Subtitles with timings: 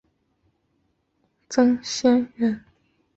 [1.47, 2.65] 曾铣人。